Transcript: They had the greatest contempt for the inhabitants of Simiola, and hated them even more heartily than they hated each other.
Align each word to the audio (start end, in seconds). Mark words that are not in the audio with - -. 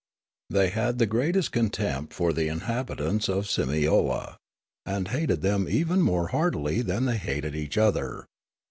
They 0.49 0.69
had 0.71 0.97
the 0.97 1.05
greatest 1.05 1.51
contempt 1.51 2.11
for 2.11 2.33
the 2.33 2.47
inhabitants 2.47 3.29
of 3.29 3.45
Simiola, 3.45 4.35
and 4.83 5.09
hated 5.09 5.43
them 5.43 5.67
even 5.69 6.01
more 6.01 6.29
heartily 6.29 6.81
than 6.81 7.05
they 7.05 7.17
hated 7.17 7.55
each 7.55 7.77
other. 7.77 8.25